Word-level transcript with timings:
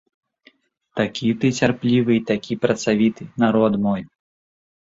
Такі 0.99 1.27
ты 1.43 1.51
цярплівы 1.59 2.11
і 2.21 2.23
такі 2.31 2.53
працавіты, 2.65 3.23
народ 3.45 3.73
мой. 3.85 4.01